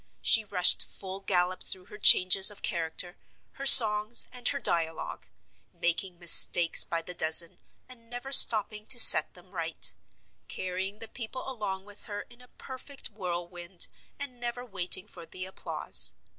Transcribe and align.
She 0.23 0.43
rushed 0.45 0.83
full 0.83 1.19
gallop 1.19 1.61
through 1.61 1.85
her 1.85 1.99
changes 1.99 2.49
of 2.49 2.63
character, 2.63 3.17
her 3.51 3.67
songs, 3.67 4.25
and 4.31 4.47
her 4.47 4.57
dialogue; 4.57 5.27
making 5.71 6.17
mistakes 6.17 6.83
by 6.83 7.03
the 7.03 7.13
dozen, 7.13 7.59
and 7.87 8.09
never 8.09 8.31
stopping 8.31 8.87
to 8.87 8.97
set 8.99 9.35
them 9.35 9.51
right; 9.51 9.93
carrying 10.47 10.97
the 10.97 11.07
people 11.07 11.47
along 11.47 11.85
with 11.85 12.05
her 12.05 12.21
in 12.31 12.41
a 12.41 12.47
perfect 12.47 13.11
whirlwind, 13.11 13.85
and 14.19 14.39
never 14.39 14.65
waiting 14.65 15.05
for 15.07 15.27
the 15.27 15.45
applause. 15.45 16.13